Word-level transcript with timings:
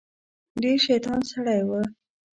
ډیر 0.61 0.77
شیطان 0.87 1.19
سړی 1.31 1.59
و. 1.67 1.69